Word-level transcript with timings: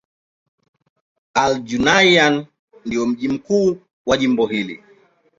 Al-Junaynah 1.33 2.45
ndio 2.85 3.05
mji 3.05 3.27
mkuu 3.29 3.77
wa 4.05 4.17
jimbo 4.17 4.47
hili. 4.47 4.83